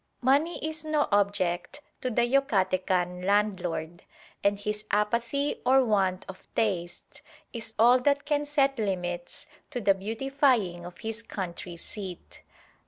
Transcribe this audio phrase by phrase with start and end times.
[0.23, 4.01] Money is no object to the Yucatecan landlord;
[4.43, 7.21] and his apathy or want of taste
[7.53, 12.41] is all that can set limits to the beautifying of his country seat.